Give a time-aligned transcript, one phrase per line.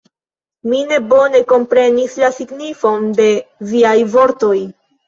[0.71, 3.31] Mi ne bone komprenis la signifon de
[3.75, 4.57] viaj vortoj.